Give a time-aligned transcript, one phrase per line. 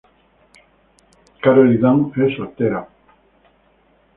[1.43, 2.83] Carolyn Dunn es soltera.